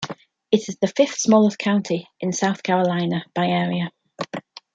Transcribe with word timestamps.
It 0.51 0.67
is 0.67 0.77
the 0.81 0.87
fifth-smallest 0.87 1.59
county 1.59 2.07
in 2.21 2.33
South 2.33 2.63
Carolina 2.63 3.23
by 3.35 3.45
area. 3.45 3.91